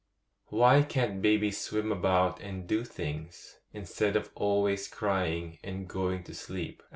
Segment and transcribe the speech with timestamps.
[0.47, 6.33] 'Why can't babies swim about and do things, instead of always crying and going to
[6.33, 6.81] sleep?